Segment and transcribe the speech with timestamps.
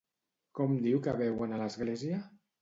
[0.59, 2.19] Com diu que veuen a l'església?